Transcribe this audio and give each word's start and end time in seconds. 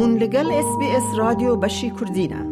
هون 0.00 0.16
لگل 0.18 0.52
اس 0.52 0.78
بی 0.78 0.86
اس 0.96 1.18
رادیو 1.18 1.56
بشی 1.56 1.92
کردینه 2.00 2.46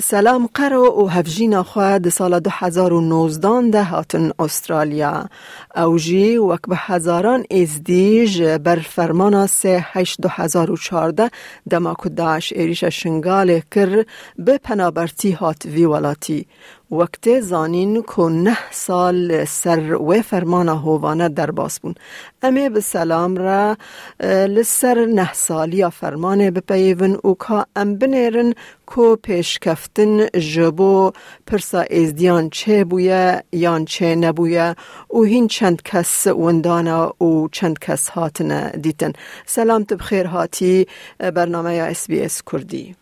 سلام 0.00 0.48
قرو 0.54 1.04
و 1.04 1.06
هفجینا 1.06 1.62
خواه 1.62 1.98
ده 1.98 2.10
سال 2.10 2.40
2019 2.40 3.70
ده 3.70 3.84
هاتن 3.84 4.30
استرالیا 4.38 5.28
اوجی 5.76 6.36
وک 6.36 6.60
به 6.68 6.76
هزاران 6.76 7.44
ازدیج 7.50 8.42
بر 8.42 8.80
هزار 10.30 10.70
و 10.70 10.76
چارده 10.76 11.30
دما 11.70 11.94
کداش 11.94 12.52
ایریش 12.52 12.84
شنگال 12.84 13.60
کر 13.60 14.04
به 14.38 14.58
پنابرتی 14.58 15.32
هات 15.32 15.66
وی 15.66 15.84
ولاتی 15.84 16.46
وقت 16.90 17.40
زانین 17.40 18.02
کو 18.02 18.28
نه 18.28 18.58
سال 18.70 19.44
سر 19.44 19.94
و 19.94 20.22
فرمان 20.22 20.68
هوانه 20.68 21.28
در 21.28 21.50
باس 21.50 21.80
بون. 21.80 21.94
امی 22.42 22.68
به 22.68 22.80
سلام 22.80 23.36
را 23.36 23.76
لسر 24.46 25.06
نه 25.06 25.32
سالی 25.32 25.90
فرمان 25.90 26.50
بپیون 26.50 27.18
او 27.22 27.36
که 27.48 27.64
ام 27.76 27.94
بنیرن 27.98 28.54
کو 28.86 29.16
پیش 29.16 29.58
کفتن 29.58 30.26
جبو 30.26 31.12
پرسا 31.46 31.80
ازدیان 31.80 32.50
چه 32.50 32.84
بویه 32.84 33.42
یان 33.52 33.84
چه 33.84 34.14
نبویه. 34.14 34.76
او 35.08 35.24
هین 35.24 35.48
چند 35.48 35.82
کس 35.82 36.26
وندانا 36.26 37.22
و 37.22 37.48
چند 37.52 37.78
کس 37.78 38.08
هاتن 38.08 38.70
دیتن. 38.70 39.12
سلام 39.46 39.84
تبخیر 39.84 40.26
هاتی 40.26 40.86
برنامه 41.18 41.70
اس 41.70 42.06
بی 42.06 42.20
اس 42.20 42.42
کردی. 42.52 42.96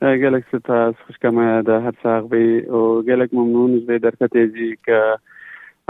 Gelek 0.00 0.44
sita 0.50 0.94
خوشکمه 1.06 1.62
ده 1.62 1.78
هر 1.78 1.94
ساق 2.02 2.24
بي 2.24 2.60
و 2.70 3.02
gelek 3.02 3.34
ممنون 3.34 3.86
زي 3.86 3.98
دركتي 3.98 4.76
ك 4.86 5.18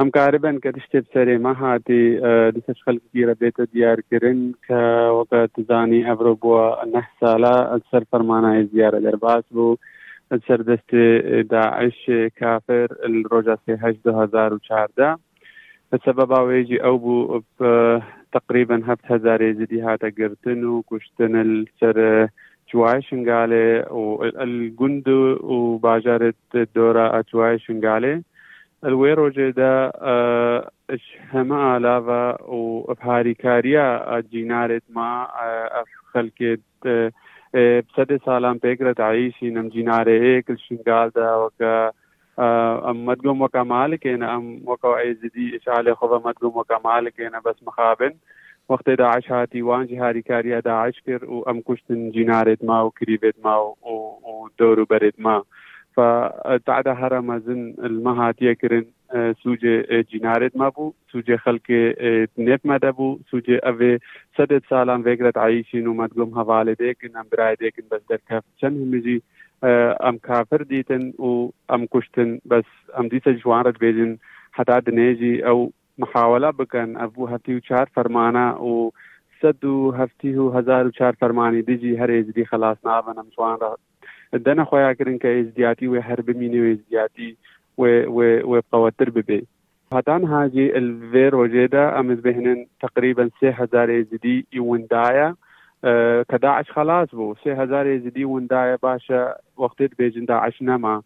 ام 0.01 0.11
قاربا 0.11 0.59
كتشتب 0.63 1.05
سري 1.15 1.39
ما 1.39 1.53
هاتي 1.53 2.21
دسش 2.51 2.83
خلق 2.83 3.01
كثيرة 3.09 3.37
بيت 3.41 3.61
ديار 3.61 4.01
كرن 4.11 4.53
ك 4.69 4.71
وقت 5.11 5.61
زاني 5.69 6.13
افرو 6.13 6.35
بوا 6.35 6.85
نه 6.85 7.07
سالا 7.21 7.77
أكثر 7.77 8.05
فرمانا 8.13 8.69
زيارة 8.73 8.99
درباس 8.99 9.45
بو 9.51 9.77
أكثر 10.33 10.63
دست 10.63 10.95
داعش 11.51 12.11
كافر 12.37 12.89
الروجا 13.05 13.59
سي 13.67 13.75
هج 13.75 13.97
دو 14.05 14.21
هزار 14.21 14.55
و 14.55 14.59
چارده 14.59 15.19
بسبب 15.93 16.33
اويجي 16.33 16.85
أو 16.85 16.99
بو 16.99 17.41
تقريبا 18.33 18.83
هفت 18.87 19.13
هزار 19.13 19.53
زدي 19.53 19.83
هاتا 19.83 20.13
قرتن 20.19 20.65
و 20.65 20.83
كشتن 20.83 21.37
السر 21.41 22.29
جوای 22.73 23.03
شنگاله 23.03 23.83
و 23.83 24.23
الجند 24.37 25.09
و 25.09 25.79
باجارت 25.83 26.35
دورا 26.75 27.23
جوای 27.23 27.59
شنگاله 27.59 28.25
الويرو 28.83 29.31
جدا 29.31 29.91
اش 30.89 31.01
هما 31.33 31.75
آلاوا 31.75 32.53
و 32.55 32.95
بهاري 32.95 33.35
كاريا 33.35 34.21
جينارت 34.21 34.83
ما 34.91 35.29
خلقت 36.13 36.61
بسد 37.55 38.21
سالان 38.25 38.59
بيقرا 38.59 38.93
تعيشي 38.93 39.51
نم 39.51 39.69
جيناري 39.69 40.21
هيك 40.21 40.51
الشنغال 40.51 41.11
دا 41.11 41.35
وكا 41.35 41.93
ام 42.39 43.07
مدقوم 43.07 43.43
وكا 43.43 43.63
مالك 43.63 44.07
ام 44.07 44.61
وكا 44.67 44.99
اي 44.99 45.15
زدي 45.15 45.57
اشعالي 45.57 45.95
خضا 45.95 46.19
مدقوم 46.19 46.57
وكا 46.57 46.79
مالك 46.85 47.21
بس 47.45 47.57
مخابن۔ 47.67 48.13
وقتی 48.69 48.97
داعش 48.97 49.27
هاتی 49.31 49.61
وان 49.61 49.87
جهاری 49.87 50.23
کاری 50.23 50.61
داعش 50.61 51.01
کرد 51.07 51.25
و 51.25 51.45
ام 51.47 51.63
کشتن 51.67 52.11
جینارت 52.11 52.65
ما 52.65 52.87
و 52.87 52.91
کریبت 52.91 53.35
ما 53.45 53.65
و, 53.65 53.75
و 53.91 54.49
دورو 54.59 54.85
برد 54.85 55.15
ما. 55.19 55.45
فتعدا 55.99 56.93
هرم 56.93 57.39
زن 57.39 57.75
المهاتية 57.79 58.53
كرن 58.53 58.85
سوجة 59.43 60.01
جينارت 60.01 60.57
ما 60.57 60.69
بو 60.69 60.93
سوجة 61.13 61.37
خلق 61.37 61.71
نيب 62.39 62.61
ما 62.65 62.77
دبو 62.77 63.19
سوجة 63.31 63.61
أفي 63.63 63.99
سدد 64.39 64.63
سالان 64.71 65.03
فكرة 65.03 65.33
عايشين 65.37 65.89
وما 65.89 66.07
تقوم 66.07 66.39
هوالي 66.39 66.75
ديكن 66.75 67.17
أم 67.17 67.25
براي 67.33 67.55
ديكن 67.55 67.83
بس 67.91 68.01
در 68.11 68.19
كاف 68.29 68.43
چن 68.61 68.67
همجي 68.67 69.23
أم 70.09 70.19
كافر 70.19 70.63
ديتن 70.63 71.13
و 71.19 71.51
أم 71.71 71.87
كشتن 71.87 72.41
بس 72.45 72.65
أم 72.99 73.09
ديسا 73.09 73.31
جوانرت 73.31 73.81
بيجن 73.81 74.19
حتى 74.53 74.81
دنيجي 74.81 75.47
أو 75.47 75.73
محاوله 75.99 76.53
بکن. 76.53 76.97
ابو 76.97 77.27
هفتی 77.27 77.55
و 77.55 77.61
چهار 77.61 77.89
فرمانه 77.95 78.51
و 78.51 78.91
صد 79.43 79.65
و 79.65 79.91
هفتی 79.91 80.35
و 80.35 80.51
هزار 80.51 80.87
و 80.87 80.91
چهار 80.91 81.13
فرمانی 81.13 81.63
دیجی 81.63 81.97
هر 81.97 82.11
ازدی 82.11 82.45
خلاص 82.45 82.77
نابن 82.85 83.19
امشوان 83.19 83.61
را 83.61 83.79
دنا 84.45 84.65
خویا 84.65 84.95
کرن 84.95 85.19
که 85.19 85.29
ازدیاتی 85.29 85.87
و 85.87 86.01
هر 86.01 86.21
بمینی 86.21 86.61
و 86.61 86.73
ازدیاتی 86.73 87.37
و 87.79 87.83
و 88.03 88.23
و 88.55 88.61
قوتر 88.73 89.11
ببي 89.11 89.47
هاتان 89.93 90.25
هاجي 90.25 90.77
الفير 90.77 91.35
وجيدا 91.35 91.99
امز 91.99 92.21
بهنن 92.21 92.67
تقريبا 92.81 93.31
سه 93.41 93.51
هزار 93.51 93.91
ازدي 93.91 94.47
يوندايا 94.53 95.35
أه 95.85 96.23
كداعش 96.23 96.71
خلاص 96.71 97.09
بو. 97.15 97.35
سه 97.45 97.63
هزار 97.63 97.95
ازدي 97.95 98.25
وندايا 98.25 98.77
باشا 98.83 99.35
وقتت 99.57 99.91
بيجن 99.99 100.25
داعش 100.25 100.63
نما 100.63 101.03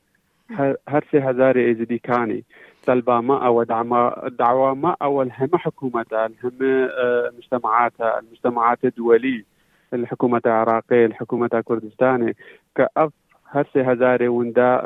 هر 0.89 1.05
سه 1.13 1.29
هزار 1.29 1.71
ازدي 1.71 1.99
كاني 1.99 2.45
سلبا 2.87 3.21
ما 3.21 3.47
أو 3.47 3.63
دعما 3.63 4.29
دعوة 4.39 4.75
ما 4.75 4.97
أو 5.03 5.23
الهم 5.23 5.51
حكومتها 5.55 6.27
الهم 6.27 6.89
مجتمعاتها 7.39 8.19
المجتمعات 8.19 8.79
الدولية 8.85 9.45
الحكومة 9.95 10.41
العراقية 10.47 11.07
الحكومة 11.07 11.51
الكردستانية 11.55 12.35
كأف 12.75 13.11
هرسي 13.47 13.83
هزاري 13.83 14.29
وندا 14.29 14.83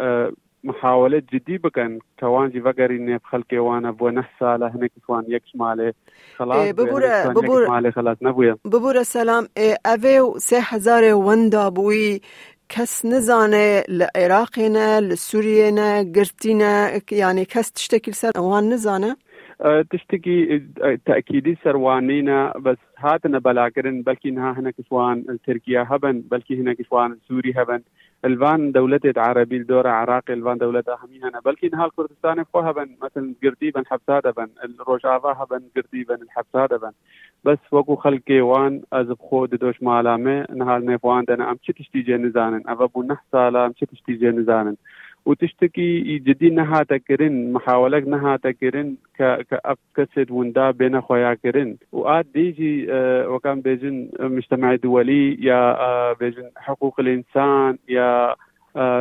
محاولة 0.65 1.23
جدي 1.33 1.59
بكن 1.59 1.99
كوان 2.21 2.51
جي 2.51 2.61
فقري 2.61 2.99
نيب 2.99 3.21
خلقي 3.25 3.59
وأنا 3.59 3.91
بو 3.91 4.09
نحسالة 4.09 4.67
هناك 4.67 4.93
كوان 5.07 5.25
يكش 5.29 5.53
مالي 5.57 5.93
خلاص 6.37 6.69
ببورة 6.69 7.29
ببورة 7.29 7.69
مالي 7.69 7.93
خلاص 7.93 8.17
نبويا 8.23 8.57
ببورة 8.65 9.03
سلام. 9.03 9.49
إيه 9.57 9.77
أفي 9.87 10.33
سي 10.39 10.57
هزاري 10.61 11.13
وندا 11.13 11.69
بوي 11.69 12.21
کس 12.69 13.07
نزانه 13.07 13.85
لعراقنا 13.89 15.01
لسورينا 15.01 16.13
قرتينا 16.17 17.01
يعني 17.13 17.45
كس 17.45 17.73
تشتكي 17.73 18.13
سر 18.13 18.41
وان 18.41 18.71
نزانه 18.75 19.17
تشتكي 19.91 20.59
تأكيدي 21.07 21.59
سروانينا 21.65 22.53
بس 22.59 22.77
هاتنا 22.99 23.39
بلاكرن 23.39 24.03
بلكي 24.03 24.29
انها 24.29 24.53
هنا 24.53 24.71
كشوان 24.71 25.39
تركيا 25.47 25.87
هبن 25.91 26.21
بلكي 26.31 26.61
هنا 26.61 26.73
كشوان 26.75 27.19
سوري 27.29 27.53
هبن. 27.57 27.81
الفان 28.25 28.73
دولة 28.73 29.01
عربي 29.17 29.57
الدورة 29.57 29.89
عراقي 29.89 30.33
الفان 30.33 30.59
دولة 30.59 30.85
هميهنا 30.89 31.41
بلكي 31.45 31.67
انها 31.67 31.87
الكردستان 31.87 32.45
خو 32.45 32.59
هبن 32.59 32.97
مثلا 33.03 33.35
حبسادة 33.87 34.31
بن 34.31 34.49
الروجافا 34.65 35.33
هبن 35.43 35.63
قرتيبا 35.77 36.15
الحبسادة 36.15 36.77
بن 36.77 36.93
بس 37.47 37.59
وەکو 37.73 37.95
خەلکێوان 38.05 38.73
ئەز 38.95 39.09
بخۆ 39.19 39.41
دۆش 39.63 39.77
مالامێ 39.89 40.39
نهال 40.61 40.83
نێفوان 40.91 41.23
دەنا 41.31 41.45
ئەم 41.49 41.59
چ 41.65 41.67
تشتی 41.79 42.05
جێ 42.07 42.17
نزانن 42.27 42.63
ئەvە 42.71 42.87
بوو 42.93 43.07
نه 43.11 43.17
ساڵام 43.33 43.71
چ 43.79 43.81
تشتی 43.91 44.19
جێ 44.21 44.31
نزانن 44.39 44.77
و 45.27 45.35
تشتکی 45.35 46.21
جدی 46.27 46.51
نەهاتەکردن 46.57 47.35
محاولەك 47.57 48.05
نەهاتەکردن 48.15 48.89
کە 49.19 49.29
کە 49.49 49.57
ئەف 49.67 49.79
کەسێت 49.97 50.31
وندا 50.31 50.73
بێنە 50.73 51.01
خۆیاکردن 51.07 51.71
و 51.93 51.99
ئات 52.09 52.27
دیجی 52.35 52.87
وەکان 53.35 53.59
بێژن 53.67 53.97
مجتمعی 54.37 54.79
دووەلی 54.85 55.27
یا 55.49 55.61
بێژن 56.21 56.49
حقوق 56.67 57.01
الإنسان 57.01 57.79
یا 57.89 58.37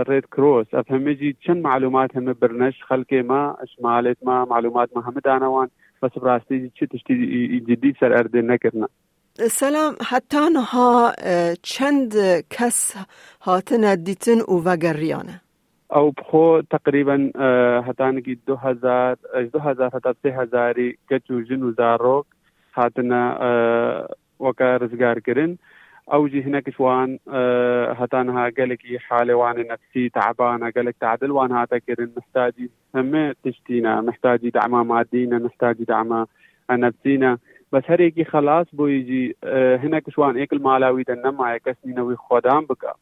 ريد 0.10 0.26
كروس 0.36 0.68
افهمجي 0.74 1.36
چند 1.48 1.64
معلومات 1.64 2.18
هم 2.18 2.34
برنش 2.34 2.84
خلقي 2.84 3.22
ما 3.22 3.58
اشمالت 3.64 4.18
ما 4.24 4.46
معلومات 4.46 4.90
ما 4.96 5.02
هم 5.02 5.14
دانوان. 5.26 5.70
بس 6.04 6.12
براستي 6.12 6.72
چه 6.76 6.86
تشتي 6.86 7.16
جدي 7.68 7.96
سر 8.00 8.14
ارده 8.14 8.42
نکرنا 8.42 8.88
سلام. 9.36 9.96
حتی 10.02 10.50
نها 10.54 11.12
چند 11.64 12.14
کس 12.50 12.96
هاتن 13.42 13.96
دیتن 13.96 14.42
و 14.42 14.62
وگریانه. 14.66 15.42
أو 15.94 16.12
بخو 16.12 16.62
دو 18.48 18.56
هزار 18.56 19.16
دو 19.36 19.60
هزار 19.60 19.90
حتى 19.90 20.14
سه 20.24 20.42
هزاري 20.42 20.98
كتو 21.10 21.42
جنو 21.42 21.72
زاروك 21.72 22.28
هاتنا 22.76 24.08
وكا 24.40 24.78
رزقار 24.78 25.20
كرن. 25.20 25.58
أو 26.14 26.28
جي 26.28 26.44
هناك 26.44 26.70
شوان 26.70 27.20
هتانها 27.98 28.50
قالك 28.50 28.80
حالة 28.98 29.36
وان 29.36 29.68
نفسي 29.68 30.10
تعبانة 30.10 30.72
قالك 30.72 30.96
تعدل 31.02 31.32
وان 31.32 31.52
هاتا 31.52 31.78
كرن. 31.78 32.12
محتاجي 32.18 32.70
هم 32.96 33.34
تشتينا 33.44 34.02
محتاجي 34.02 34.50
دعمة 34.50 34.84
مادينا 34.84 35.38
محتاجي 35.40 35.84
دعمة 35.84 36.28
نفسينا. 36.72 37.38
بس 37.72 37.84
هريكي 37.88 38.24
خلاص 38.24 38.68
بو 38.74 38.88
يجي 38.88 39.36
هناك 39.84 40.10
شوان 40.10 40.38
ايك 40.38 40.54
المالاوي 40.54 41.04
دنما 41.04 41.56
يكسني 41.56 41.94
نوي 41.94 42.16
خدام 42.16 42.66
بقى 42.66 42.98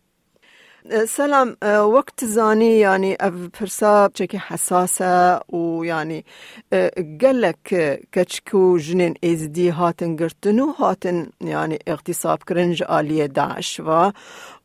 سلام 0.92 1.56
وقت 1.80 2.26
زاني 2.26 2.80
يعني 2.80 3.18
فرصة 3.54 4.08
بشكل 4.08 4.38
حساسة 4.38 5.42
ويعني 5.50 6.26
قال 7.22 7.42
لك 7.42 7.58
كتشكو 8.12 8.78
جنين 8.78 9.14
ازدي 9.24 9.72
هاتن 9.72 10.16
قرتنو 10.16 10.72
هاتن 10.72 11.30
يعني 11.42 11.80
اغتصاب 11.88 12.38
كرنج 12.38 12.84
آلية 12.92 13.26
داعش 13.26 13.80
و 13.80 14.12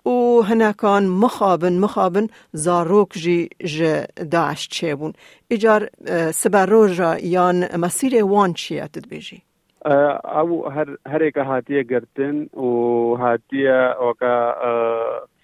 وهنا 0.05 0.71
كان 0.71 1.09
مخابن 1.09 1.81
مخابن 1.81 2.29
زاروك 2.53 3.19
جي 3.19 3.51
ج 3.65 4.05
داعش 4.21 4.69
تشيبون 4.69 5.13
اجار 5.53 5.89
سبروجا 6.31 7.17
يان 7.23 7.69
مسيري 7.81 8.23
وان 8.23 8.55
چيا 8.55 8.87
تدبيجي 8.93 9.43
او 9.87 10.69
هر 10.69 10.97
هرێکە 11.09 11.43
هاتیە 11.51 11.83
گرتن 11.91 12.49
و 12.53 13.17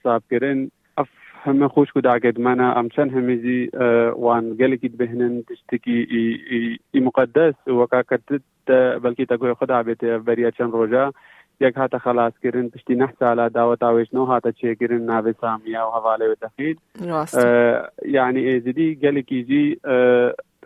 حساب 0.04 0.22
كرن 0.30 0.70
اف 0.98 1.08
هم 1.44 1.68
خوش 1.68 1.92
کو 1.92 2.00
داگد 2.00 2.40
منا 2.40 2.72
ام 2.72 2.88
چن 2.88 3.10
هم 3.10 3.34
جی 3.34 3.70
وان 4.16 4.54
گلی 4.54 4.76
کی 4.76 4.88
بهنن 4.88 5.42
تشتکی 5.42 6.06
ای 6.90 7.00
مقدس. 7.00 7.54
وکاکت 7.68 8.20
بلکی 9.02 9.26
تگو 9.26 9.54
خدا 9.54 9.82
بیت 9.82 10.04
بریا 10.04 10.50
چن 10.50 10.72
روزا 10.72 11.12
یک 11.60 11.74
هاته 11.76 11.98
خلاص 11.98 12.32
کردن 12.42 12.68
پشتی 12.68 12.94
نه 12.94 13.08
سالا 13.18 13.48
دعوت 13.48 13.82
آویش 13.82 14.14
نو 14.14 14.24
هاته 14.24 14.52
چه 14.52 14.74
کردن 14.74 15.00
ناوی 15.00 15.34
سامیا 15.40 15.88
و 15.88 15.90
حواله 15.90 16.28
و 16.28 16.34
تخید 16.34 16.78
یعنی 18.06 18.40
ایزدی 18.40 18.94
گلی 18.94 19.22
کیجی 19.22 19.80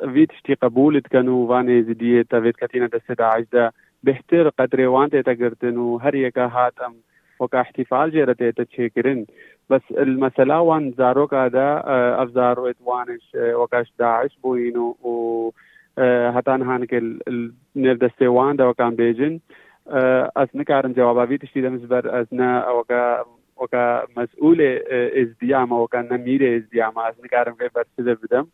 وی 0.00 0.26
تشتی 0.26 0.54
قبولت 0.54 1.06
کنو 1.06 1.46
وان 1.46 1.68
ایزدی 1.68 2.24
تاوید 2.24 2.56
کتینا 2.56 2.86
دست 2.86 3.10
دا. 3.10 3.28
عجده 3.28 3.72
بهتر 4.04 4.48
قدر 4.48 4.86
وانت 4.86 5.16
تگردن 5.16 5.76
و 5.76 5.98
هر 5.98 6.14
یکا 6.14 6.48
هاتم 6.48 6.94
وكا 7.40 7.60
احتفال 7.60 8.10
جيرتي 8.10 8.52
تشيكرن 8.52 9.26
بس 9.70 9.80
المسألة 9.90 10.60
وان 10.60 10.94
زاروك 10.98 11.34
هذا 11.34 11.82
أفزارو 12.22 12.66
إتوانش 12.66 13.32
وكاش 13.36 13.92
داعش 13.98 14.38
بوينو 14.42 14.96
و 15.02 15.50
هتان 15.98 16.62
هانك 16.62 16.94
نيف 17.76 17.98
دستيوان 17.98 18.56
دا 18.56 18.64
وكان 18.64 18.96
بيجن 18.96 19.40
از 20.36 20.48
نکارم 20.54 20.92
جواب 20.92 21.18
آوی 21.18 21.38
تشتی 21.38 21.62
دمز 21.62 21.80
بر 21.80 22.08
از 22.08 22.26
نه 22.32 22.68
اوکا 22.68 23.26
اوکا 23.54 24.02
مسئول 24.16 24.78
ازدیام 25.16 25.72
اوکا 25.72 26.02
نمیر 26.02 26.56
ازدیام 26.56 26.98
از 26.98 27.14
نکارم 27.24 27.56
که 27.56 27.70
بر 27.74 27.84
سده 27.96 28.14
بدم 28.14 28.46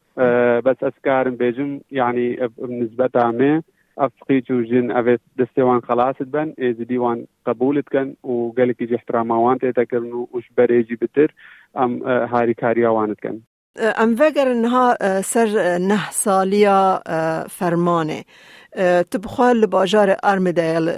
بس 0.60 0.82
از 0.82 0.92
کارم 1.04 1.36
بیجم 1.36 1.80
یعنی 1.90 2.38
نسبت 2.68 3.16
آمه 3.16 3.62
افقيك 3.98 4.50
وجن 4.50 4.90
افيت 4.90 5.20
دستيوان 5.36 5.80
خلاص 5.80 6.14
تبن 6.18 6.54
از 6.58 6.76
ديوان 6.76 7.26
قبول 7.46 7.82
تكن 7.82 8.14
وقالك 8.22 8.80
يجي 8.80 8.96
احتراما 8.96 9.36
وان 9.36 9.58
تتكرنو 9.58 10.28
وش 10.32 10.50
بريجي 10.56 10.96
بتر 10.96 11.34
ام 11.76 12.02
هاري 12.06 12.54
كاريا 12.54 12.88
وان 12.88 13.16
تكن. 13.16 13.40
ام 13.78 14.12
وگر 14.12 14.52
انها 14.52 15.20
سر 15.20 15.78
نه 15.78 16.10
سالیا 16.10 17.02
فرمانه. 17.48 18.24
تبخال 19.10 19.66
باجار 19.66 20.16
ارم 20.24 20.50
دیل 20.50 20.90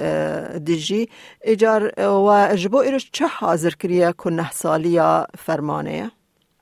دیجی. 0.65 1.09
اجار 1.45 1.93
و 1.99 2.55
جبو 2.55 2.77
ایرش 2.77 3.11
چه 3.13 3.27
حاضر 3.27 3.71
کریه 3.71 4.15
که 4.25 4.31
نه 4.31 4.51
سالیا 4.51 5.27
فرمانه؟ 5.39 6.11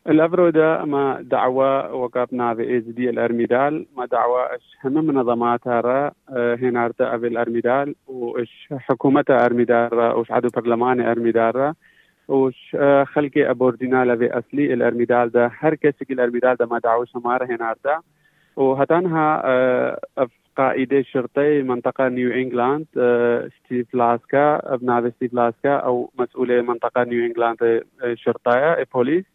الأفرو 0.08 0.50
ده 0.50 0.84
ما 0.84 1.20
دعوة 1.22 1.94
وقت 1.94 2.28
إيز 2.60 2.84
دي 2.84 3.10
الأرميدال 3.10 3.86
ما 3.96 4.06
دعوة 4.06 4.54
إش 4.54 4.76
هم 4.84 4.92
منظماتها 5.06 5.80
را 5.80 6.12
هنا 6.30 6.84
ارتا 6.84 7.14
أفي 7.14 7.26
الأرميدال 7.26 7.94
واش 8.06 8.68
حكومتها 8.78 9.44
أرميدال 9.44 9.92
را 9.92 10.14
واش 10.14 10.30
عدو 10.32 10.48
برلماني 10.56 11.10
أرميدال 11.10 11.56
را 11.56 11.74
وش 12.28 12.76
خلقي 13.04 13.50
ابوردينا 13.50 14.04
لفي 14.04 14.38
أصلي 14.38 14.74
الأرميدال 14.74 15.30
ده 15.30 15.50
هر 15.58 15.74
كسك 15.74 16.10
الأرميدال 16.10 16.56
ده 16.56 16.66
ما 16.66 16.78
دعوة 16.78 17.04
شمارة 17.04 17.44
هنا 17.44 17.70
ارتا. 17.70 18.00
وهتانها 18.56 19.42
قائدة 20.56 21.02
شرطي 21.02 21.62
منطقة 21.62 22.08
نيو 22.08 22.32
انجلاند 22.32 22.86
ستيف 23.58 23.94
لاسكا 23.94 24.74
ابن 24.74 25.10
ستيف 25.10 25.34
لاسكا 25.34 25.76
أو 25.76 26.10
مسؤولة 26.18 26.62
منطقة 26.62 27.04
نيو 27.04 27.24
انجلاند 27.26 27.82
شرطايا 28.14 28.86
بوليس. 28.94 29.33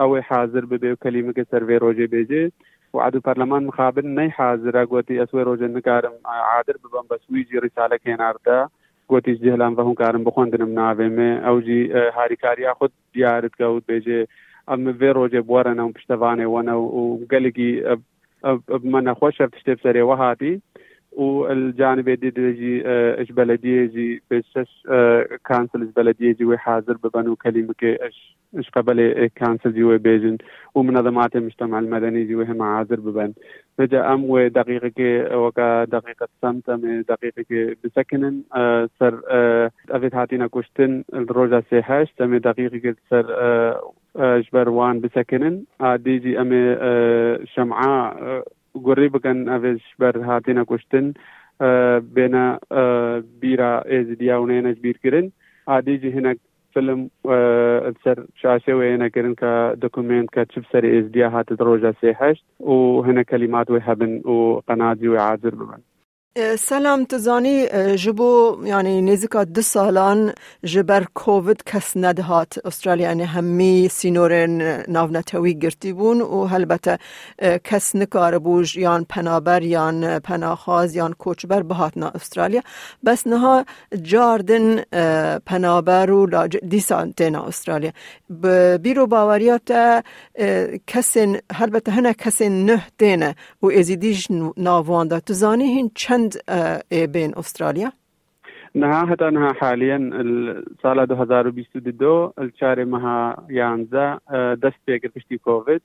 ئەوێ 0.00 0.20
حاضر 0.28 0.64
ببێ 0.70 0.90
و 0.92 1.02
کەلیمەکە 1.04 1.44
سەرێ 1.50 1.76
ڕۆژێ 1.84 2.06
بێژێ 2.12 2.44
وعد 2.96 3.14
پەرلەمان 3.26 3.62
مخابن 3.68 4.06
نەی 4.18 4.30
حاضرا 4.38 4.82
گوتی 4.92 5.20
ئەسوێ 5.20 5.42
ڕۆژە 5.48 5.68
نکارم 5.76 6.14
عادر 6.52 6.76
ببم 6.82 7.06
بە 7.10 7.16
سویجی 7.24 7.60
ڕیسالە 7.64 7.96
هێناردە 8.06 8.58
گوتیش 9.10 9.38
جهلان 9.44 9.72
بە 9.76 9.82
هوکارم 9.88 10.24
بخواندنم 10.24 10.70
ناوێمێ 10.80 11.30
ئەوجی 11.46 11.80
هاریکاریا 12.16 12.72
خود 12.78 12.92
دیارت 13.14 13.54
کەوت 13.60 13.82
بێژێ 13.90 14.20
ئەم 14.68 14.80
وێ 15.00 15.10
ڕۆژێ 15.18 15.40
بوارەنە 15.48 15.82
و 15.84 15.94
پشتەوانێ 15.96 16.46
وەنە 16.54 16.74
و 16.98 17.02
گەلێکی 17.32 17.70
من 18.92 19.04
نەخۆشە 19.08 19.46
پشتێ 19.54 19.74
سەرێوە 19.82 20.16
هاتی 20.22 20.54
والجانب 21.12 22.08
الديجي 22.08 22.82
اش 22.86 23.32
بلديجي 23.32 24.22
بشش 24.30 24.82
كانسل 25.48 25.84
بلديجي 25.96 26.44
وحاضر 26.44 26.96
ببنو 27.04 27.36
كلمة 27.36 27.74
اش 27.82 28.36
اش 28.58 28.70
قبل 28.70 29.30
كانسل 29.34 29.74
جوا 29.74 29.96
بيجن 29.96 30.38
ومنظمات 30.74 31.36
المجتمع 31.36 31.78
المدني 31.78 32.24
جوا 32.24 32.44
هم 32.44 32.62
حاضر 32.62 33.00
ببن. 33.00 33.32
فجأة 33.78 34.14
أم 34.14 34.24
ودقيقة 34.30 35.38
وكا 35.38 35.84
دقيقة 35.84 36.28
سمت 36.42 36.70
دقيقة 36.70 37.76
بسكنن 37.84 38.42
سر 39.00 39.20
أفيت 39.90 40.14
هاتينا 40.14 40.46
كشتن 40.46 41.04
الروجا 41.14 41.62
سيحاش 41.70 42.12
تم 42.12 42.36
دقيقة 42.36 42.94
سر 43.10 43.26
جبر 44.16 44.68
وان 44.68 45.00
بسكنن. 45.00 45.64
ديجي 45.82 46.40
أم 46.40 46.76
شمعة 47.44 48.16
گۆڕی 48.86 49.08
بکەن 49.14 49.38
ئەێش 49.52 49.82
بەر 50.00 50.14
هاتێنە 50.30 50.64
کوشتن 50.70 51.06
بێنە 52.14 52.46
بیرا 53.40 53.72
ئێزدیا 53.90 54.36
و 54.38 54.48
نێنەش 54.50 54.78
بیرکردن 54.84 55.26
ئادیجی 55.70 56.12
هینە 56.16 56.32
فلم 56.74 57.00
سەر 58.02 58.18
شاشەوەیە 58.42 59.02
نەکردن 59.04 59.34
کە 59.42 59.52
دکومنت 59.82 60.28
کە 60.34 60.42
چ 60.52 60.54
سەر 60.72 60.84
ئێزدیا 60.92 61.28
هاتت 61.34 61.60
ڕۆژە 61.66 61.92
سێهشت 62.00 62.44
و 62.70 62.76
هەنە 63.06 63.22
کەلیمات 63.30 63.66
وی 63.70 63.84
هەبن 63.88 64.12
و 64.34 64.36
قەناجی 64.68 65.08
و 65.08 65.16
عازر 65.26 65.54
ببن. 65.60 65.82
سلام 66.36 67.04
تزانی 67.04 67.66
جبو 67.96 68.62
یعنی 68.64 69.02
نزیکا 69.02 69.44
دو 69.44 69.62
سالان 69.62 70.32
جبر 70.64 71.04
کووید 71.14 71.62
کس 71.64 71.96
ندهات 71.96 72.58
استرالیا 72.64 73.08
یعنی 73.08 73.22
همی 73.22 73.88
سینور 73.88 74.46
ناونتوی 74.88 75.54
گرتی 75.54 75.92
بون 75.92 76.20
و 76.20 76.48
البته 76.52 76.98
کس 77.64 77.96
نکار 77.96 78.38
بوش 78.38 78.76
یان 78.76 79.04
پنابر 79.04 79.62
یان 79.62 80.18
پناخاز 80.18 80.96
یان 80.96 81.12
کوچبر 81.12 81.62
بهاتنا 81.62 82.08
استرالیا 82.08 82.62
بس 83.04 83.26
نها 83.26 83.64
جاردن 84.02 84.80
پنابر 85.46 86.10
و 86.10 86.46
دیسان 86.48 87.14
دینا 87.16 87.44
استرالیا 87.44 87.92
بیرو 88.82 89.06
باوریات 89.06 90.02
کسین 90.86 91.38
البته 91.60 91.92
هنه 91.92 92.14
کسین 92.14 92.66
نه 92.66 92.82
دینه 92.98 93.34
و 93.62 93.66
ازیدیش 93.66 94.28
ناوانده 94.56 95.20
تزانی 95.20 95.64
هین 95.64 95.90
چند 95.94 96.21
چند 96.22 97.12
بين 97.12 97.32
أستراليا؟ 97.38 97.92
نها 98.74 99.12
هتا 99.12 99.30
نها 99.30 99.52
حاليا 99.52 99.98
سال 100.82 100.98
2022 101.00 102.32
الشهر 102.38 102.84
مها 102.84 103.46
يانزا 103.50 104.18
دست 104.54 104.80
بيقر 104.86 105.10
بشتي 105.16 105.38
كوفيد 105.38 105.80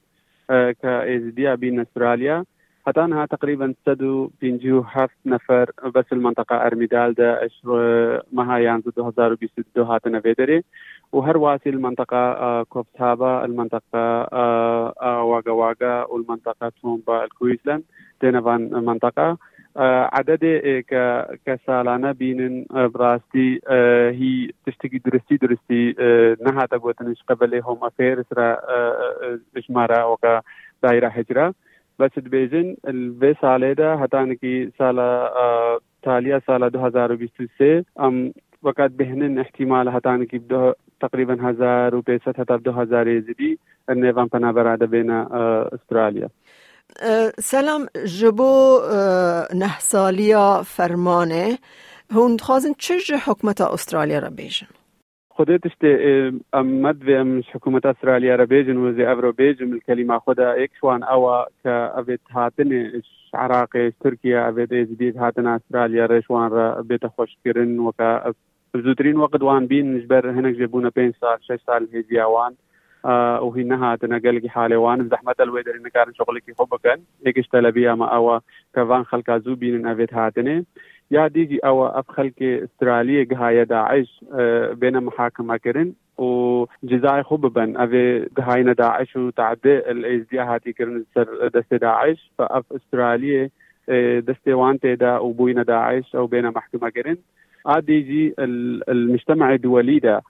كايزديا 0.81 1.55
بين 1.55 1.79
استراليا 1.79 2.43
حتى 2.87 3.03
انها 3.03 3.25
تقريبا 3.25 3.73
سدو 3.85 4.29
بينجيو 4.41 4.79
هفت 4.87 5.17
نفر 5.25 5.71
بس 5.95 6.05
المنطقة 6.11 6.55
ارميدال 6.55 7.13
دا 7.13 7.49
مها 8.31 8.57
يانزا 8.57 8.91
2022 8.97 9.87
هاتنا 9.87 10.19
فيدري 10.19 10.63
وهر 11.11 11.37
واسي 11.37 11.69
المنطقة 11.69 12.63
كوفتابا 12.63 13.45
المنطقة 13.45 14.05
واغا 15.23 15.51
واغا 15.51 16.03
والمنطقة 16.03 16.71
تومبا 16.81 17.23
الكويسلاند 17.23 17.83
تينفان 18.19 18.85
منطقة. 18.85 19.37
عدد 19.77 20.43
كسالانة 21.45 22.11
بينن 22.11 22.65
براستي 22.71 23.61
هي 24.19 24.49
تشتكي 24.65 24.97
درستي 24.97 25.37
درستي 25.37 25.95
نهاتا 26.45 26.77
قوتنش 26.77 27.23
قبل 27.29 27.61
هم 27.63 27.83
افير 27.83 28.21
اسرا 28.21 28.57
اشمارا 29.57 30.03
وكا 30.03 30.41
دائرة 30.83 31.07
هجرة. 31.07 31.53
بس 31.99 32.11
دبيجن 32.17 32.75
الفي 32.87 33.35
سالة 33.41 33.73
دا 33.73 34.05
هتانكي 34.05 34.71
سالة 34.79 35.29
تالية 36.03 36.41
سالة 36.47 36.67
2023 36.67 37.83
ام 37.99 38.33
وقت 38.61 38.91
بهنن 38.91 39.39
احتمال 39.39 39.89
هتانكي 39.89 40.37
بدو 40.37 40.73
تقريبا 40.99 41.49
هزار 41.49 41.95
وبيست 41.95 42.39
هتا 42.39 42.55
بدو 42.55 42.71
هزار 42.71 43.07
يزيدي 43.07 43.59
النظام 43.89 44.27
پنابرادا 44.27 44.85
بين 44.85 45.11
استراليا 45.11 46.29
سلام 47.39 47.85
جبو 48.05 48.79
نه 49.53 49.79
سالیا 49.79 50.63
فرمانه. 50.63 51.57
هون 52.11 52.37
خازن 52.37 52.73
چه 52.77 53.17
حکمت 53.25 53.61
استرالیا 53.61 54.19
را 54.19 54.29
بیشن 54.29 54.67
خودت 55.37 55.67
تشتي 55.67 55.91
امد 56.53 57.03
في 57.03 57.23
مش 57.23 57.45
حكومة 57.47 57.81
استراليا 57.85 58.35
را 58.35 58.45
بيجن 58.45 58.77
وزي 58.77 59.13
افرو 59.13 59.31
بيجن 59.31 59.73
الكلمة 59.73 60.19
خدا 60.19 60.63
اكشوان 60.63 61.03
اوا 61.03 61.45
كافيت 61.63 62.21
هاتني 62.31 63.01
عراقي 63.33 63.91
تركيا 63.91 64.49
افيت 64.49 64.73
جديد 64.73 65.17
هاتنا 65.17 65.55
استراليا 65.55 66.05
رشوان 66.05 66.51
را 66.51 66.81
بيت 66.81 67.05
خوش 67.05 67.37
كرن 67.43 67.79
وكا 67.79 68.33
زودرين 68.75 69.17
وقت 69.17 69.41
وان 69.41 69.67
بين 69.67 69.93
نجبر 69.93 70.31
هناك 70.31 70.53
جبونا 70.53 70.91
بين 70.95 71.13
سال 71.21 71.37
شش 71.41 71.65
سال 71.65 71.87
هيجي 71.93 72.21
وان 72.21 72.55
وهي 73.41 73.61
انها 73.61 73.95
تنقل 73.95 74.49
حالوان 74.49 75.09
زحمت 75.09 75.41
الويدر 75.41 75.75
ان 75.75 75.87
كان 75.87 76.13
شغلك 76.13 76.43
حبكن 76.59 77.01
هيك 77.25 77.51
تلبيه 77.51 77.93
ما 77.93 78.05
او 78.05 78.39
كفان 78.75 79.03
خلقا 79.03 79.37
زوبين 79.37 79.75
ان 79.75 79.87
افيت 79.87 80.13
هاتني 80.13 80.65
يا 81.11 81.27
ديجي 81.27 81.59
او 81.59 81.87
اف 81.87 82.07
خلق 82.11 82.33
استراليا 82.41 83.23
جهاية 83.23 83.63
داعش 83.63 84.25
بين 84.71 85.03
محاكمه 85.03 85.57
كرن 85.57 85.93
وجزاي 86.17 87.23
خوب 87.23 87.53
بن 87.53 87.77
افي 87.77 88.29
جهاينا 88.37 88.73
داعش 88.73 89.15
وتعدي 89.15 89.77
الاس 89.77 90.27
دي 90.31 90.39
هاتي 90.39 90.73
كرن 90.73 91.03
دست 91.53 91.73
داعش. 91.73 92.31
فاف 92.37 92.63
استراليا 92.75 93.49
دستي 94.19 94.53
وان 94.53 94.79
تيدا 94.79 95.17
وبوينا 95.17 95.63
داعش 95.63 96.15
او 96.15 96.27
بين 96.27 96.47
محكمه 96.47 96.89
كرن 96.89 97.17
اديجي 97.65 98.33
المجتمع 98.39 99.53
الدولي 99.53 99.99
ده 99.99 100.21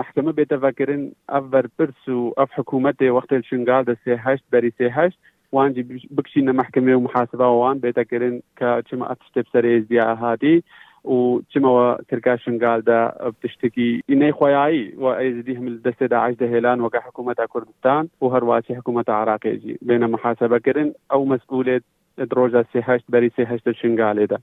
محکمه 0.00 0.32
بێتەڤکردن 0.38 1.02
ئەف 1.32 1.44
بەرپرس 1.52 2.08
و 2.08 2.32
ئەف 2.38 2.50
حکوومەتێ 2.58 3.08
وەختل 3.16 3.42
شنگال 3.50 3.84
دەسێ 3.90 4.12
هەشت 4.26 4.44
بەری 4.52 4.72
سێهشت 4.78 5.18
وانجی 5.52 5.82
بکشینە 6.16 6.52
محکمێ 6.60 6.94
و 6.94 7.04
محاسبەوان 7.06 7.76
بێتەکردن 7.84 8.36
کە 8.58 8.70
چمە 8.88 9.04
ئەف 9.10 9.20
شتێب 9.28 9.46
سەرێ 9.52 9.72
زیا 9.88 10.14
هاتی 10.22 10.56
و 11.04 11.40
چمەوە 11.50 11.86
کرکا 12.10 12.36
شنگالدا 12.36 13.00
تشتکی 13.42 14.02
ئینەی 14.08 14.32
خۆیایی 14.38 14.84
و 15.02 15.04
ئەیزدی 15.18 15.56
هەمل 15.58 15.76
دەستێدا 15.86 16.18
عش 16.24 16.34
دەهێلان 16.42 16.78
وەکە 16.84 17.00
حکوومەتە 17.06 17.44
کوردستان 17.52 18.10
و 18.22 18.26
هەروواچی 18.34 18.76
حکوومەتە 18.78 19.12
عراقێجی 19.20 19.78
بێنە 19.86 20.08
محاسبەکردن 20.14 20.88
ئەو 21.10 21.22
مەسئولێت 21.32 21.84
درۆژە 22.30 22.62
سێهشت 22.72 23.06
بەری 23.12 23.30
سێهشتە 23.36 23.72
شنگالێدا 23.80 24.38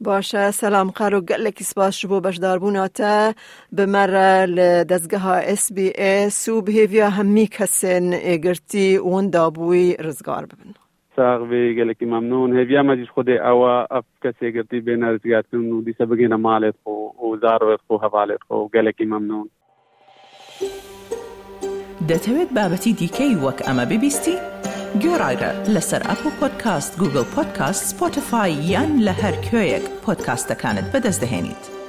باشه. 0.00 0.50
سلام 0.50 0.90
قرو 0.90 1.20
گلکی 1.20 1.64
سپاس 1.64 1.96
شبو 1.96 2.20
بشدار 2.20 2.58
بوناتا 2.58 3.34
بمره 3.72 4.46
لدزگاه 4.46 5.26
اس 5.26 5.72
بی 5.72 5.92
اس 5.98 6.48
و 6.48 6.62
بهیویا 6.62 7.08
همی 7.10 7.46
کسین 7.46 8.14
اگرتی 8.14 8.96
اون 8.96 9.30
دابوی 9.30 9.96
رزگار 9.98 10.46
ببن. 10.46 10.74
ساغ 11.16 11.48
بي 11.48 11.74
گلکی 11.74 12.04
ممنون. 12.06 12.50
ما 12.86 12.94
جيش 12.94 13.10
خدي 13.10 13.38
اوا 13.38 13.86
اف 13.90 14.04
كسي 14.22 14.48
اگرتی 14.48 14.80
بين 14.80 15.04
رزگار 15.04 15.42
كنو 15.52 15.80
دي 15.80 15.94
سبگينا 15.98 16.36
مالت 16.36 16.74
خو 16.84 17.10
وزار 17.32 17.78
خو 17.88 17.98
حوالت 17.98 18.42
خو. 18.48 18.68
گلکی 18.68 19.04
ممنون. 19.04 19.48
دەتەوێت 22.08 22.50
بابەتی 22.56 22.92
دیکەی 23.00 23.34
وەک 23.44 23.58
ئەمە 23.66 23.84
ببیستی؟ 23.90 24.34
گۆڕایرە 25.02 25.50
لەسەر 25.74 26.02
ئەپ 26.08 26.22
و 26.26 26.30
گوگل 27.00 27.26
پۆدکاست 27.34 27.82
سپۆتفاای 27.90 28.52
یان 28.72 28.90
لە 29.06 29.12
هەر 29.22 29.34
کوێیەک 29.46 29.84
پۆدکاستەکانت 30.04 30.86
بەدەستدەێنیت. 30.92 31.79